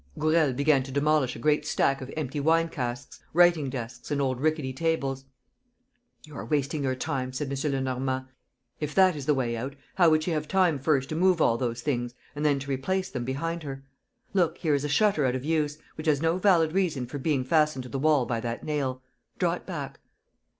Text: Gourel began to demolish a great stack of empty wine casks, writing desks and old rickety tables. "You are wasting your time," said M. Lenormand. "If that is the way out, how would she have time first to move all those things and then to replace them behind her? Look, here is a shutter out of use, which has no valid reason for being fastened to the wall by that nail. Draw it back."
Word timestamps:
Gourel 0.17 0.51
began 0.53 0.81
to 0.81 0.91
demolish 0.91 1.35
a 1.35 1.37
great 1.37 1.63
stack 1.63 2.01
of 2.01 2.11
empty 2.17 2.39
wine 2.39 2.69
casks, 2.69 3.19
writing 3.33 3.69
desks 3.69 4.09
and 4.09 4.19
old 4.19 4.41
rickety 4.41 4.73
tables. 4.73 5.25
"You 6.23 6.35
are 6.37 6.43
wasting 6.47 6.81
your 6.83 6.95
time," 6.95 7.31
said 7.31 7.51
M. 7.53 7.71
Lenormand. 7.71 8.25
"If 8.79 8.95
that 8.95 9.15
is 9.15 9.27
the 9.27 9.35
way 9.35 9.55
out, 9.55 9.75
how 9.93 10.09
would 10.09 10.23
she 10.23 10.31
have 10.31 10.47
time 10.47 10.79
first 10.79 11.09
to 11.09 11.15
move 11.15 11.39
all 11.39 11.55
those 11.55 11.81
things 11.81 12.15
and 12.35 12.43
then 12.43 12.57
to 12.61 12.71
replace 12.71 13.11
them 13.11 13.25
behind 13.25 13.61
her? 13.61 13.83
Look, 14.33 14.57
here 14.57 14.73
is 14.73 14.83
a 14.83 14.89
shutter 14.89 15.23
out 15.23 15.35
of 15.35 15.45
use, 15.45 15.77
which 15.93 16.07
has 16.07 16.19
no 16.19 16.39
valid 16.39 16.73
reason 16.73 17.05
for 17.05 17.19
being 17.19 17.43
fastened 17.43 17.83
to 17.83 17.89
the 17.89 17.99
wall 17.99 18.25
by 18.25 18.39
that 18.39 18.63
nail. 18.63 19.03
Draw 19.37 19.53
it 19.53 19.65
back." 19.67 19.99